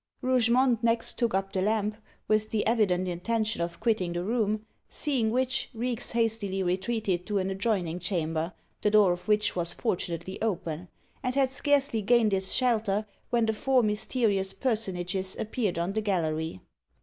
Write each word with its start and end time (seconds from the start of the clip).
Rougemont 0.23 0.83
next 0.83 1.19
took 1.19 1.35
up 1.35 1.53
the 1.53 1.61
lamp, 1.61 1.95
with 2.27 2.49
the 2.49 2.65
evident 2.65 3.07
intention 3.07 3.61
of 3.61 3.79
quitting 3.79 4.13
the 4.13 4.23
room, 4.23 4.65
seeing 4.89 5.29
which, 5.29 5.69
Reeks 5.75 6.13
hastily 6.13 6.63
retreated 6.63 7.27
to 7.27 7.37
an 7.37 7.51
adjoining 7.51 7.99
chamber, 7.99 8.51
the 8.81 8.89
door 8.89 9.11
of 9.13 9.27
which 9.27 9.55
was 9.55 9.75
fortunately 9.75 10.41
open, 10.41 10.87
and 11.21 11.35
had 11.35 11.51
scarcely 11.51 12.01
gained 12.01 12.33
its 12.33 12.51
shelter 12.51 13.05
when 13.29 13.45
the 13.45 13.53
four 13.53 13.83
mysterious 13.83 14.53
personages 14.53 15.35
appeared 15.37 15.77
on 15.77 15.93
the 15.93 16.01
gallery. 16.01 16.61